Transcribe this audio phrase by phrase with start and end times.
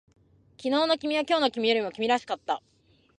[0.57, 2.63] 昨日の君は今日の君よりも君らしかった